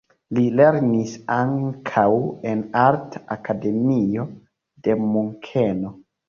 Li 0.35 0.43
lernis 0.59 1.11
ankaŭ 1.35 2.05
en 2.53 2.63
arta 2.85 3.21
akademio 3.37 4.27
de 4.89 4.97
Munkeno. 5.05 5.95